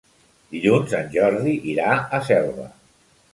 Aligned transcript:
Dilluns 0.53 0.95
en 0.99 1.11
Jordi 1.17 1.53
irà 1.75 1.93
a 2.19 2.21
Selva. 2.31 2.67